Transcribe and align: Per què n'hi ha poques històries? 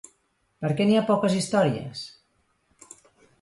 Per 0.63 0.71
què 0.79 0.87
n'hi 0.87 0.95
ha 1.01 1.03
poques 1.09 1.35
històries? 1.41 2.01